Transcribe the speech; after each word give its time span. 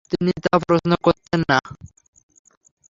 তিনি 0.11 0.31
তা 0.43 0.53
প্রশ্ন 0.61 0.91
করতেন 1.05 1.39
না। 1.49 1.57